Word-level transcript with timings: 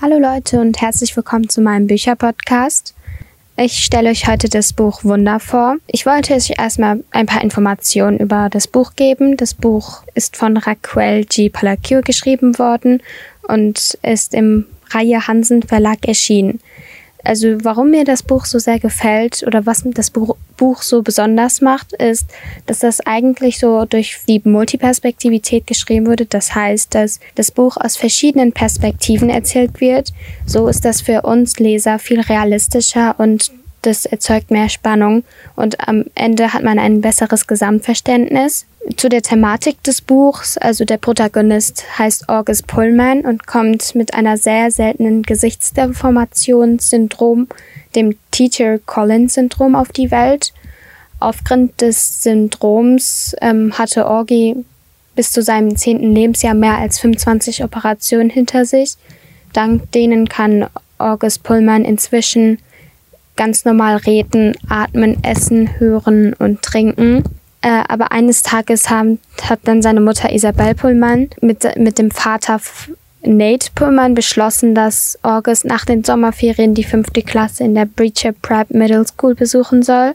Hallo 0.00 0.16
Leute 0.16 0.60
und 0.60 0.80
herzlich 0.80 1.16
willkommen 1.16 1.48
zu 1.48 1.60
meinem 1.60 1.88
Bücherpodcast. 1.88 2.94
Ich 3.56 3.78
stelle 3.78 4.10
euch 4.10 4.28
heute 4.28 4.48
das 4.48 4.72
Buch 4.72 5.02
Wunder 5.02 5.40
vor. 5.40 5.78
Ich 5.88 6.06
wollte 6.06 6.34
euch 6.34 6.52
erstmal 6.56 7.02
ein 7.10 7.26
paar 7.26 7.42
Informationen 7.42 8.20
über 8.20 8.48
das 8.48 8.68
Buch 8.68 8.92
geben. 8.94 9.36
Das 9.36 9.54
Buch 9.54 10.04
ist 10.14 10.36
von 10.36 10.56
Raquel 10.56 11.24
G. 11.24 11.48
Palacchio 11.48 12.02
geschrieben 12.02 12.60
worden 12.60 13.02
und 13.48 13.98
ist 14.02 14.34
im 14.34 14.66
Reihe 14.90 15.26
Hansen 15.26 15.64
Verlag 15.64 16.06
erschienen. 16.06 16.60
Also 17.24 17.58
warum 17.64 17.90
mir 17.90 18.04
das 18.04 18.22
Buch 18.22 18.44
so 18.44 18.58
sehr 18.58 18.78
gefällt 18.78 19.42
oder 19.46 19.66
was 19.66 19.82
das 19.84 20.10
Buch 20.10 20.82
so 20.82 21.02
besonders 21.02 21.60
macht, 21.60 21.92
ist, 21.92 22.26
dass 22.66 22.78
das 22.78 23.00
eigentlich 23.00 23.58
so 23.58 23.84
durch 23.84 24.18
die 24.28 24.40
Multiperspektivität 24.44 25.66
geschrieben 25.66 26.06
wurde. 26.06 26.26
Das 26.26 26.54
heißt, 26.54 26.94
dass 26.94 27.20
das 27.34 27.50
Buch 27.50 27.76
aus 27.76 27.96
verschiedenen 27.96 28.52
Perspektiven 28.52 29.30
erzählt 29.30 29.80
wird. 29.80 30.12
So 30.46 30.68
ist 30.68 30.84
das 30.84 31.00
für 31.00 31.22
uns 31.22 31.58
Leser 31.58 31.98
viel 31.98 32.20
realistischer 32.20 33.16
und 33.18 33.50
das 33.88 34.04
erzeugt 34.04 34.50
mehr 34.50 34.68
Spannung 34.68 35.24
und 35.56 35.88
am 35.88 36.04
Ende 36.14 36.52
hat 36.52 36.62
man 36.62 36.78
ein 36.78 37.00
besseres 37.00 37.46
Gesamtverständnis. 37.46 38.66
Zu 38.96 39.08
der 39.08 39.22
Thematik 39.22 39.82
des 39.82 40.02
Buchs, 40.02 40.58
also 40.58 40.84
der 40.84 40.98
Protagonist 40.98 41.84
heißt 41.98 42.28
August 42.28 42.66
Pullman 42.66 43.22
und 43.22 43.46
kommt 43.46 43.94
mit 43.94 44.12
einer 44.14 44.36
sehr 44.36 44.70
seltenen 44.70 45.22
Gesichtsdeformationssyndrom, 45.22 47.48
dem 47.94 48.16
Teacher 48.30 48.78
Collins 48.78 49.32
Syndrom, 49.34 49.74
auf 49.74 49.88
die 49.88 50.10
Welt. 50.10 50.52
Aufgrund 51.20 51.80
des 51.80 52.22
Syndroms 52.22 53.34
ähm, 53.40 53.76
hatte 53.76 54.08
Augie 54.08 54.64
bis 55.16 55.32
zu 55.32 55.42
seinem 55.42 55.76
zehnten 55.76 56.14
Lebensjahr 56.14 56.54
mehr 56.54 56.78
als 56.78 57.00
25 57.00 57.64
Operationen 57.64 58.30
hinter 58.30 58.64
sich. 58.64 58.94
Dank 59.52 59.90
denen 59.92 60.28
kann 60.28 60.68
August 60.98 61.42
Pullman 61.42 61.84
inzwischen 61.84 62.58
ganz 63.38 63.64
normal 63.64 63.96
reden, 63.96 64.54
atmen, 64.68 65.24
essen, 65.24 65.80
hören 65.80 66.34
und 66.34 66.60
trinken. 66.60 67.24
Äh, 67.62 67.82
aber 67.88 68.12
eines 68.12 68.42
Tages 68.42 68.90
haben, 68.90 69.18
hat 69.42 69.60
dann 69.64 69.80
seine 69.80 70.02
Mutter 70.02 70.32
Isabel 70.32 70.74
Pullman 70.74 71.30
mit, 71.40 71.64
mit 71.78 71.98
dem 71.98 72.10
Vater 72.10 72.60
Nate 73.22 73.70
Pullman 73.74 74.14
beschlossen, 74.14 74.74
dass 74.74 75.18
August 75.22 75.64
nach 75.64 75.84
den 75.84 76.04
Sommerferien 76.04 76.74
die 76.74 76.84
fünfte 76.84 77.22
Klasse 77.22 77.64
in 77.64 77.74
der 77.74 77.86
Breacher 77.86 78.32
Prep 78.32 78.70
Middle 78.70 79.06
School 79.06 79.34
besuchen 79.34 79.82
soll. 79.82 80.14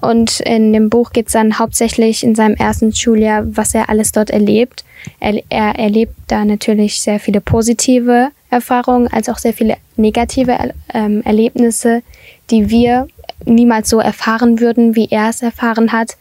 Und 0.00 0.40
in 0.40 0.72
dem 0.72 0.90
Buch 0.90 1.12
geht 1.12 1.26
es 1.26 1.32
dann 1.32 1.58
hauptsächlich 1.58 2.24
in 2.24 2.34
seinem 2.34 2.54
ersten 2.54 2.94
Schuljahr, 2.94 3.44
was 3.44 3.74
er 3.74 3.88
alles 3.88 4.12
dort 4.12 4.30
erlebt. 4.30 4.84
Er, 5.18 5.42
er 5.48 5.78
erlebt 5.78 6.14
da 6.28 6.44
natürlich 6.44 7.00
sehr 7.00 7.20
viele 7.20 7.40
positive 7.40 8.30
Erfahrungen, 8.50 9.08
als 9.08 9.28
auch 9.28 9.38
sehr 9.38 9.52
viele 9.52 9.76
negative 9.96 10.72
ähm, 10.92 11.22
Erlebnisse, 11.22 12.02
die 12.50 12.68
wir 12.68 13.06
niemals 13.44 13.88
so 13.88 14.00
erfahren 14.00 14.60
würden, 14.60 14.96
wie 14.96 15.08
er 15.10 15.30
es 15.30 15.42
erfahren 15.42 15.92
hat, 15.92 16.16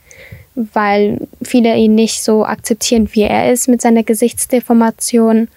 weil 0.56 1.28
viele 1.42 1.76
ihn 1.76 1.96
nicht 1.96 2.24
so 2.24 2.46
akzeptieren, 2.46 3.10
wie 3.14 3.24
er 3.24 3.52
ist 3.52 3.68
mit 3.68 3.82
seiner 3.82 4.04
Gesichtsdeformation. 4.04 5.48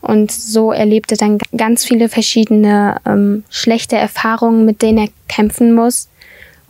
Und 0.00 0.32
so 0.32 0.72
erlebt 0.72 1.12
er 1.12 1.18
dann 1.18 1.38
ganz 1.56 1.84
viele 1.84 2.08
verschiedene 2.08 2.96
ähm, 3.06 3.44
schlechte 3.50 3.96
Erfahrungen, 3.96 4.64
mit 4.64 4.82
denen 4.82 4.98
er 4.98 5.08
kämpfen 5.28 5.74
muss 5.74 6.08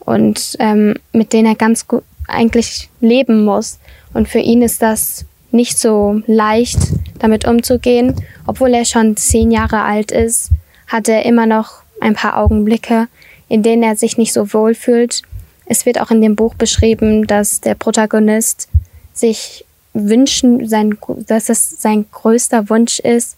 und 0.00 0.56
ähm, 0.58 0.94
mit 1.12 1.32
denen 1.32 1.46
er 1.46 1.54
ganz 1.54 1.88
gut 1.88 2.02
eigentlich 2.28 2.90
leben 3.00 3.44
muss. 3.44 3.78
Und 4.12 4.28
für 4.28 4.38
ihn 4.38 4.60
ist 4.60 4.82
das 4.82 5.24
nicht 5.52 5.78
so 5.78 6.22
leicht, 6.26 6.78
damit 7.18 7.46
umzugehen. 7.46 8.14
Obwohl 8.46 8.74
er 8.74 8.84
schon 8.84 9.16
zehn 9.16 9.50
Jahre 9.50 9.82
alt 9.82 10.10
ist, 10.10 10.50
hat 10.86 11.08
er 11.08 11.24
immer 11.24 11.46
noch 11.46 11.82
ein 12.00 12.14
paar 12.14 12.36
Augenblicke, 12.38 13.08
in 13.48 13.62
denen 13.62 13.82
er 13.82 13.96
sich 13.96 14.18
nicht 14.18 14.32
so 14.32 14.52
wohl 14.52 14.74
fühlt. 14.74 15.22
Es 15.66 15.86
wird 15.86 16.00
auch 16.00 16.10
in 16.10 16.20
dem 16.20 16.36
Buch 16.36 16.54
beschrieben, 16.54 17.26
dass 17.26 17.60
der 17.60 17.74
Protagonist 17.74 18.68
sich 19.12 19.64
wünschen, 19.94 20.68
sein, 20.68 20.96
dass 21.26 21.48
es 21.48 21.80
sein 21.80 22.06
größter 22.10 22.68
Wunsch 22.68 22.98
ist, 22.98 23.36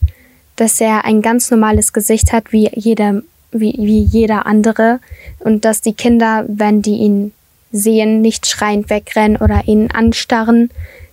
dass 0.56 0.80
er 0.80 1.04
ein 1.04 1.20
ganz 1.20 1.50
normales 1.50 1.92
Gesicht 1.92 2.32
hat 2.32 2.52
wie 2.52 2.70
jeder, 2.74 3.22
wie, 3.50 3.74
wie 3.78 4.02
jeder 4.02 4.46
andere 4.46 5.00
und 5.40 5.64
dass 5.64 5.80
die 5.80 5.94
Kinder, 5.94 6.44
wenn 6.48 6.80
die 6.80 6.96
ihn 6.96 7.32
sehen, 7.72 8.20
nicht 8.20 8.46
schreiend 8.46 8.88
wegrennen 8.88 9.36
oder 9.36 9.66
ihn 9.66 9.90
anstarren, 9.90 10.70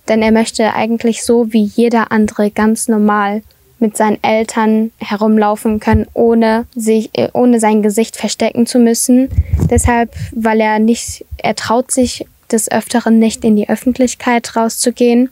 denn 0.08 0.22
er 0.22 0.32
möchte 0.32 0.74
eigentlich 0.74 1.24
so 1.24 1.52
wie 1.52 1.64
jeder 1.64 2.12
andere 2.12 2.50
ganz 2.50 2.88
normal 2.88 3.42
mit 3.78 3.96
seinen 3.96 4.22
Eltern 4.22 4.92
herumlaufen 4.98 5.80
können, 5.80 6.06
ohne 6.14 6.66
sich, 6.74 7.10
äh, 7.14 7.28
ohne 7.34 7.60
sein 7.60 7.82
Gesicht 7.82 8.16
verstecken 8.16 8.66
zu 8.66 8.78
müssen. 8.78 9.28
Deshalb, 9.68 10.14
weil 10.32 10.60
er 10.60 10.78
nicht, 10.78 11.24
er 11.36 11.56
traut 11.56 11.90
sich 11.90 12.24
des 12.50 12.70
Öfteren 12.70 13.18
nicht 13.18 13.44
in 13.44 13.56
die 13.56 13.68
Öffentlichkeit 13.68 14.56
rauszugehen. 14.56 15.30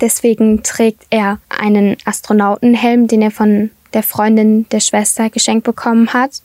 Deswegen 0.00 0.62
trägt 0.62 1.06
er 1.10 1.38
einen 1.48 1.96
Astronautenhelm, 2.04 3.06
den 3.06 3.22
er 3.22 3.30
von 3.30 3.70
der 3.92 4.02
Freundin 4.02 4.68
der 4.70 4.80
Schwester 4.80 5.30
geschenkt 5.30 5.64
bekommen 5.64 6.12
hat. 6.12 6.42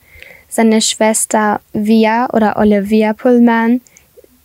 Seine 0.48 0.80
Schwester 0.80 1.60
Via 1.72 2.30
oder 2.32 2.56
Olivia 2.56 3.12
Pullman 3.12 3.80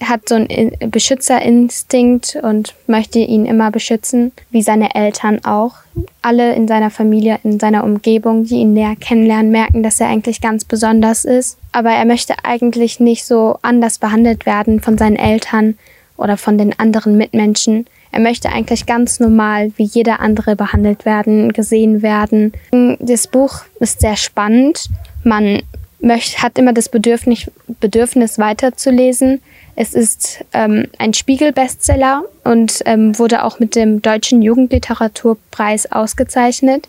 hat 0.09 0.27
so 0.29 0.35
einen 0.35 0.71
Beschützerinstinkt 0.91 2.37
und 2.41 2.75
möchte 2.87 3.19
ihn 3.19 3.45
immer 3.45 3.71
beschützen, 3.71 4.31
wie 4.51 4.61
seine 4.61 4.95
Eltern 4.95 5.43
auch. 5.45 5.75
Alle 6.21 6.53
in 6.53 6.67
seiner 6.67 6.89
Familie, 6.89 7.39
in 7.43 7.59
seiner 7.59 7.83
Umgebung, 7.83 8.45
die 8.45 8.55
ihn 8.55 8.73
näher 8.73 8.95
kennenlernen, 8.99 9.51
merken, 9.51 9.83
dass 9.83 9.99
er 9.99 10.07
eigentlich 10.07 10.41
ganz 10.41 10.65
besonders 10.65 11.25
ist. 11.25 11.57
Aber 11.71 11.91
er 11.91 12.05
möchte 12.05 12.33
eigentlich 12.43 12.99
nicht 12.99 13.25
so 13.25 13.57
anders 13.61 13.99
behandelt 13.99 14.45
werden 14.45 14.81
von 14.81 14.97
seinen 14.97 15.17
Eltern 15.17 15.77
oder 16.17 16.37
von 16.37 16.57
den 16.57 16.77
anderen 16.79 17.17
Mitmenschen. 17.17 17.85
Er 18.11 18.21
möchte 18.21 18.49
eigentlich 18.49 18.85
ganz 18.85 19.19
normal 19.19 19.73
wie 19.75 19.83
jeder 19.83 20.21
andere 20.21 20.55
behandelt 20.55 21.05
werden, 21.05 21.51
gesehen 21.51 22.01
werden. 22.01 22.53
Das 22.99 23.27
Buch 23.27 23.63
ist 23.79 23.99
sehr 23.99 24.15
spannend. 24.15 24.87
Man 25.23 25.61
möchte, 25.99 26.41
hat 26.41 26.57
immer 26.57 26.73
das 26.73 26.89
Bedürfnis, 26.89 27.49
Bedürfnis 27.79 28.37
weiterzulesen. 28.39 29.41
Es 29.75 29.93
ist 29.93 30.45
ähm, 30.53 30.87
ein 30.97 31.13
Spiegel-Bestseller 31.13 32.23
und 32.43 32.81
ähm, 32.85 33.17
wurde 33.19 33.43
auch 33.43 33.59
mit 33.59 33.75
dem 33.75 34.01
Deutschen 34.01 34.41
Jugendliteraturpreis 34.41 35.91
ausgezeichnet. 35.91 36.87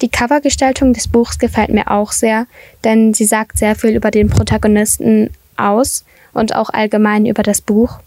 Die 0.00 0.10
Covergestaltung 0.10 0.92
des 0.92 1.08
Buchs 1.08 1.38
gefällt 1.38 1.70
mir 1.70 1.90
auch 1.90 2.12
sehr, 2.12 2.46
denn 2.84 3.14
sie 3.14 3.24
sagt 3.24 3.58
sehr 3.58 3.74
viel 3.74 3.90
über 3.90 4.10
den 4.10 4.28
Protagonisten 4.28 5.30
aus 5.56 6.04
und 6.32 6.54
auch 6.54 6.70
allgemein 6.70 7.26
über 7.26 7.42
das 7.42 7.60
Buch. 7.60 7.98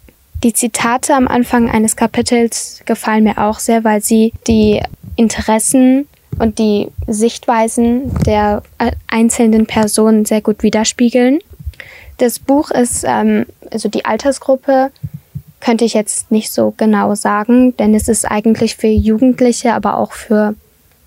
Die 0.44 0.54
Zitate 0.54 1.16
am 1.16 1.28
Anfang 1.28 1.70
eines 1.70 1.96
Kapitels 1.96 2.82
gefallen 2.86 3.24
mir 3.24 3.38
auch 3.38 3.60
sehr, 3.60 3.84
weil 3.84 4.02
sie 4.02 4.34
die 4.48 4.82
Interessen 5.16 6.08
und 6.40 6.60
die 6.60 6.88
Sichtweisen 7.08 8.14
der 8.26 8.64
äh, 8.78 8.92
einzelnen 9.08 9.66
Personen 9.66 10.26
sehr 10.26 10.42
gut 10.42 10.64
widerspiegeln. 10.64 11.40
Das 12.18 12.40
Buch 12.40 12.72
ist, 12.72 13.04
ähm, 13.08 13.46
also 13.72 13.90
die 13.90 14.06
Altersgruppe 14.06 14.92
könnte 15.60 15.86
ich 15.86 15.94
jetzt 15.94 16.32
nicht 16.32 16.52
so 16.52 16.74
genau 16.78 17.16
sagen, 17.16 17.76
denn 17.78 17.96
es 17.96 18.08
ist 18.08 18.26
eigentlich 18.26 18.76
für 18.76 18.88
Jugendliche, 18.88 19.74
aber 19.74 19.98
auch 19.98 20.12
für 20.12 20.56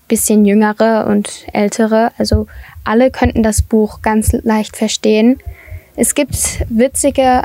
bisschen 0.09 0.43
jüngere 0.43 1.07
und 1.07 1.45
ältere. 1.53 2.11
Also 2.17 2.47
alle 2.83 3.11
könnten 3.11 3.43
das 3.43 3.61
Buch 3.61 4.01
ganz 4.01 4.33
leicht 4.33 4.75
verstehen. 4.75 5.39
Es 5.95 6.15
gibt 6.15 6.65
witzige 6.69 7.43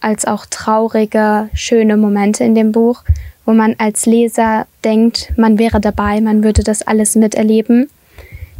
als 0.00 0.24
auch 0.24 0.46
traurige, 0.46 1.48
schöne 1.54 1.96
Momente 1.96 2.42
in 2.42 2.56
dem 2.56 2.72
Buch, 2.72 3.04
wo 3.48 3.54
man 3.54 3.76
als 3.78 4.04
Leser 4.04 4.66
denkt, 4.84 5.32
man 5.38 5.58
wäre 5.58 5.80
dabei, 5.80 6.20
man 6.20 6.44
würde 6.44 6.62
das 6.62 6.82
alles 6.82 7.14
miterleben. 7.14 7.88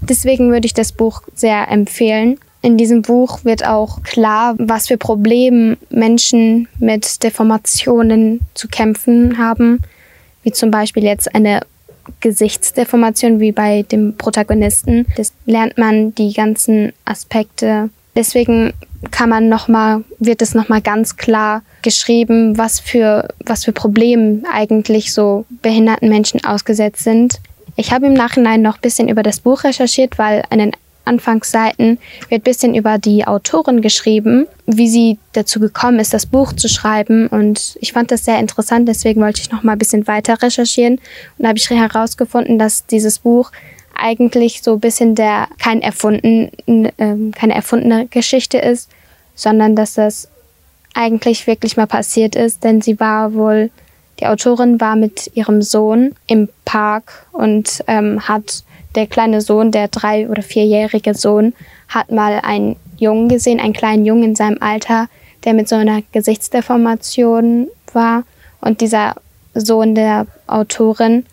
Deswegen 0.01 0.51
würde 0.51 0.65
ich 0.65 0.73
das 0.73 0.93
Buch 0.93 1.21
sehr 1.35 1.71
empfehlen. 1.71 2.39
In 2.63 2.79
diesem 2.79 3.03
Buch 3.03 3.45
wird 3.45 3.67
auch 3.67 4.03
klar, 4.03 4.55
was 4.57 4.89
für 4.89 4.97
Probleme 4.97 5.77
Menschen 5.91 6.69
mit 6.79 7.23
Deformationen 7.23 8.41
zu 8.55 8.67
kämpfen 8.67 9.37
haben, 9.37 9.83
wie 10.43 10.53
zum 10.53 10.71
Beispiel 10.71 11.05
jetzt 11.05 11.35
eine 11.35 11.61
Gesichtsdeformation 12.21 13.41
wie 13.41 13.53
bei 13.53 13.83
dem 13.83 14.17
Protagonisten. 14.17 15.05
Das 15.19 15.35
lernt 15.45 15.77
man 15.77 16.15
die 16.15 16.33
ganzen 16.33 16.95
Aspekte. 17.05 17.91
Deswegen 18.17 18.73
kann 19.11 19.29
man 19.29 19.49
noch 19.49 19.69
mal 19.69 20.05
wird 20.19 20.43
es 20.43 20.55
noch 20.55 20.69
mal 20.69 20.81
ganz 20.81 21.17
klar 21.17 21.63
geschrieben, 21.83 22.59
was 22.59 22.81
für 22.81 23.29
was 23.45 23.65
für 23.65 23.73
Probleme 23.73 24.43
eigentlich 24.53 25.13
so 25.13 25.45
behinderten 25.63 26.09
Menschen 26.09 26.45
ausgesetzt 26.45 27.05
sind. 27.05 27.41
Ich 27.77 27.93
habe 27.93 28.07
im 28.07 28.15
Nachhinein 28.15 28.61
noch 28.61 28.77
ein 28.77 28.83
bisschen 28.83 29.09
über 29.09 29.23
das 29.23 29.41
Buch 29.41 29.63
recherchiert, 29.63 30.19
weil 30.19 30.43
an 30.51 30.59
den 30.59 30.73
Anfangsseiten 31.09 31.99
wird 32.29 32.43
ein 32.43 32.45
bisschen 32.45 32.75
über 32.75 32.99
die 32.99 33.27
Autorin 33.27 33.81
geschrieben, 33.81 34.47
wie 34.67 34.89
sie 34.89 35.19
dazu 35.33 35.59
gekommen 35.59 35.99
ist, 35.99 36.13
das 36.13 36.27
Buch 36.27 36.53
zu 36.53 36.69
schreiben. 36.69 37.27
Und 37.29 37.79
ich 37.81 37.93
fand 37.93 38.11
das 38.11 38.25
sehr 38.25 38.39
interessant, 38.39 38.89
deswegen 38.89 39.23
wollte 39.23 39.41
ich 39.41 39.51
noch 39.51 39.63
mal 39.63 39.73
ein 39.73 39.79
bisschen 39.79 40.07
weiter 40.07 40.41
recherchieren. 40.43 40.95
Und 40.95 41.43
da 41.43 41.49
habe 41.49 41.59
ich 41.59 41.71
herausgefunden, 41.71 42.59
dass 42.59 42.87
dieses 42.87 43.21
Buch 43.21 43.51
eigentlich 43.99 44.63
so 44.63 44.75
ein 44.75 44.81
bisschen 44.81 45.15
der 45.15 45.49
kein 45.59 45.83
erfunden, 45.83 46.51
äh, 46.67 47.31
keine 47.33 47.55
erfundene 47.55 48.07
Geschichte 48.07 48.59
ist, 48.59 48.91
sondern 49.35 49.77
dass 49.77 49.95
das 49.95 50.29
eigentlich 50.95 51.47
wirklich 51.47 51.77
mal 51.77 51.87
passiert 51.87 52.35
ist, 52.35 52.65
denn 52.65 52.81
sie 52.81 52.99
war 52.99 53.35
wohl, 53.35 53.71
die 54.21 54.27
Autorin 54.27 54.81
war 54.81 54.97
mit 54.97 55.31
ihrem 55.35 55.63
Sohn 55.63 56.15
im 56.27 56.49
Park 56.65 57.27
und 57.33 57.85
ähm, 57.87 58.27
hat 58.27 58.65
der 58.95 59.07
kleine 59.07 59.41
Sohn, 59.41 59.71
der 59.71 59.89
drei- 59.89 60.29
oder 60.29 60.43
vierjährige 60.43 61.15
Sohn, 61.15 61.55
hat 61.89 62.11
mal 62.11 62.41
einen 62.43 62.77
Jungen 62.99 63.29
gesehen, 63.29 63.61
einen 63.61 63.75
kleinen 63.75 64.05
Jungen 64.05 64.25
in 64.25 64.35
seinem 64.35 64.59
Alter, 64.61 65.09
der 65.45 65.55
mit 65.55 65.69
so 65.69 65.77
einer 65.77 66.03
Gesichtsdeformation 66.13 67.69
war. 67.93 68.25
Und 68.61 68.81
dieser 68.81 69.15
Sohn 69.55 69.95
der 69.95 70.27
Autorin 70.47 71.27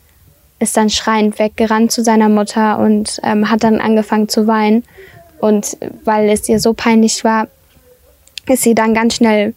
ist 0.60 0.78
dann 0.78 0.90
schreiend 0.90 1.38
weggerannt 1.40 1.92
zu 1.92 2.04
seiner 2.04 2.30
Mutter 2.30 2.80
und 2.80 3.20
ähm, 3.24 3.50
hat 3.50 3.64
dann 3.64 3.80
angefangen 3.82 4.30
zu 4.30 4.48
weinen. 4.48 4.84
Und 5.40 5.78
weil 6.04 6.30
es 6.30 6.48
ihr 6.48 6.60
so 6.60 6.74
peinlich 6.74 7.24
war, 7.24 7.48
ist 8.48 8.64
sie 8.64 8.76
dann 8.76 8.94
ganz 8.94 9.16
schnell 9.16 9.54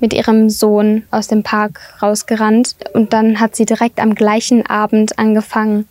mit 0.00 0.14
ihrem 0.14 0.48
Sohn 0.48 1.04
aus 1.10 1.26
dem 1.26 1.42
Park 1.42 1.80
rausgerannt. 2.00 2.76
Und 2.92 3.12
dann 3.12 3.40
hat 3.40 3.56
sie 3.56 3.66
direkt 3.66 3.98
am 3.98 4.14
gleichen 4.14 4.64
Abend 4.66 5.18
angefangen, 5.18 5.88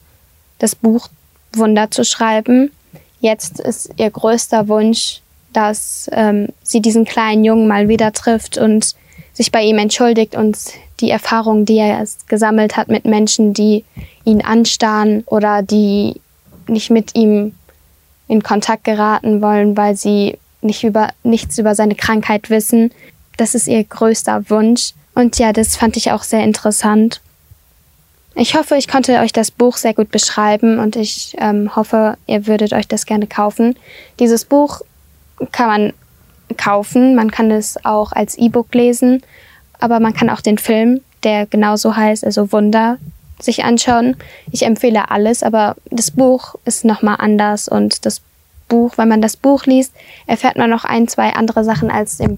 das 0.59 0.75
Buch 0.75 1.09
Wunder 1.53 1.91
zu 1.91 2.05
schreiben. 2.05 2.71
Jetzt 3.19 3.59
ist 3.59 3.91
ihr 3.97 4.09
größter 4.09 4.67
Wunsch, 4.67 5.21
dass 5.53 6.09
ähm, 6.13 6.49
sie 6.63 6.81
diesen 6.81 7.05
kleinen 7.05 7.43
Jungen 7.43 7.67
mal 7.67 7.87
wieder 7.87 8.13
trifft 8.13 8.57
und 8.57 8.95
sich 9.33 9.51
bei 9.51 9.63
ihm 9.63 9.77
entschuldigt 9.77 10.35
und 10.35 10.57
die 10.99 11.11
Erfahrung, 11.11 11.65
die 11.65 11.77
er 11.77 12.05
gesammelt 12.27 12.77
hat 12.77 12.87
mit 12.87 13.05
Menschen, 13.05 13.53
die 13.53 13.85
ihn 14.25 14.41
anstarren 14.41 15.23
oder 15.25 15.61
die 15.61 16.19
nicht 16.67 16.89
mit 16.89 17.15
ihm 17.15 17.55
in 18.27 18.43
Kontakt 18.43 18.83
geraten 18.83 19.41
wollen, 19.41 19.77
weil 19.77 19.95
sie 19.95 20.37
nicht 20.61 20.83
über, 20.83 21.09
nichts 21.23 21.57
über 21.57 21.75
seine 21.75 21.95
Krankheit 21.95 22.49
wissen. 22.49 22.91
Das 23.37 23.55
ist 23.55 23.67
ihr 23.67 23.83
größter 23.83 24.49
Wunsch. 24.49 24.93
Und 25.13 25.39
ja, 25.39 25.53
das 25.53 25.77
fand 25.77 25.97
ich 25.97 26.11
auch 26.11 26.23
sehr 26.23 26.43
interessant. 26.43 27.21
Ich 28.35 28.55
hoffe, 28.55 28.75
ich 28.75 28.87
konnte 28.87 29.19
euch 29.19 29.33
das 29.33 29.49
Buch 29.49 29.77
sehr 29.77 29.95
gut 29.95 30.11
beschreiben 30.11 30.77
und 30.77 30.95
ich 30.95 31.35
ähm, 31.39 31.75
hoffe, 31.75 32.17
ihr 32.27 32.45
würdet 32.45 32.71
euch 32.73 32.87
das 32.87 33.07
gerne 33.07 33.25
kaufen. 33.25 33.75
Dieses 34.19 34.45
Buch 34.45 34.81
kann 35.51 35.67
man 35.67 35.93
kaufen, 36.55 37.15
man 37.15 37.31
kann 37.31 37.49
es 37.49 37.83
auch 37.83 38.11
als 38.11 38.37
E-Book 38.37 38.73
lesen, 38.75 39.23
aber 39.79 39.99
man 39.99 40.13
kann 40.13 40.29
auch 40.29 40.41
den 40.41 40.57
Film, 40.57 41.01
der 41.23 41.45
genauso 41.45 41.95
heißt, 41.95 42.25
also 42.25 42.51
Wunder, 42.51 42.97
sich 43.39 43.63
anschauen. 43.63 44.15
Ich 44.51 44.63
empfehle 44.63 45.11
alles, 45.11 45.43
aber 45.43 45.75
das 45.89 46.11
Buch 46.11 46.55
ist 46.65 46.85
nochmal 46.85 47.17
anders 47.19 47.67
und 47.67 48.05
das 48.05 48.21
Buch, 48.67 48.97
wenn 48.97 49.07
man 49.07 49.21
das 49.21 49.37
Buch 49.37 49.65
liest, 49.65 49.93
erfährt 50.25 50.57
man 50.57 50.69
noch 50.69 50.85
ein, 50.85 51.07
zwei 51.07 51.33
andere 51.33 51.63
Sachen 51.63 51.89
als 51.89 52.19
im 52.19 52.37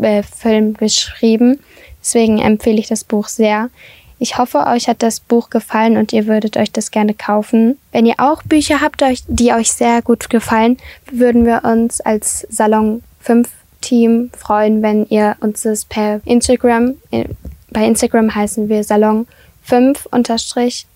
äh, 0.00 0.22
Film 0.22 0.74
geschrieben. 0.74 1.60
Deswegen 2.00 2.38
empfehle 2.38 2.78
ich 2.78 2.88
das 2.88 3.04
Buch 3.04 3.28
sehr. 3.28 3.70
Ich 4.18 4.38
hoffe, 4.38 4.66
euch 4.66 4.88
hat 4.88 5.02
das 5.02 5.20
Buch 5.20 5.50
gefallen 5.50 5.96
und 5.96 6.12
ihr 6.12 6.26
würdet 6.26 6.56
euch 6.56 6.70
das 6.70 6.90
gerne 6.90 7.14
kaufen. 7.14 7.78
Wenn 7.90 8.06
ihr 8.06 8.14
auch 8.18 8.42
Bücher 8.42 8.80
habt, 8.80 9.02
die 9.28 9.52
euch 9.52 9.72
sehr 9.72 10.02
gut 10.02 10.30
gefallen, 10.30 10.78
würden 11.10 11.44
wir 11.44 11.62
uns 11.64 12.00
als 12.00 12.46
Salon 12.48 13.02
5 13.20 13.48
Team 13.84 14.30
freuen, 14.36 14.82
wenn 14.82 15.06
ihr 15.06 15.36
uns 15.40 15.62
das 15.62 15.84
per 15.84 16.20
Instagram, 16.24 16.94
äh, 17.10 17.26
bei 17.70 17.86
Instagram 17.86 18.34
heißen 18.34 18.68
wir 18.68 18.82
Salon 18.84 19.26
5 19.62 20.06
unterstrich 20.10 20.86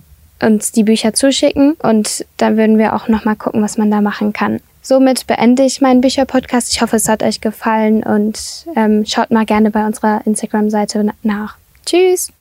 uns 0.41 0.73
die 0.73 0.85
Bücher 0.85 1.15
zuschicken 1.15 1.73
und 1.83 2.25
dann 2.37 2.57
würden 2.57 2.79
wir 2.79 2.95
auch 2.95 3.09
nochmal 3.09 3.37
gucken, 3.37 3.63
was 3.63 3.77
man 3.77 3.91
da 3.91 4.01
machen 4.01 4.33
kann. 4.33 4.61
Somit 4.83 5.27
beende 5.27 5.65
ich 5.65 5.81
meinen 5.81 6.01
Bücherpodcast. 6.01 6.73
Ich 6.73 6.81
hoffe, 6.81 6.97
es 6.97 7.09
hat 7.09 7.23
euch 7.23 7.41
gefallen 7.41 8.03
und 8.03 8.67
ähm, 8.77 9.05
schaut 9.05 9.31
mal 9.31 9.45
gerne 9.45 9.71
bei 9.71 9.85
unserer 9.85 10.23
Instagram-Seite 10.25 11.13
nach. 11.23 11.57
Tschüss! 11.85 12.33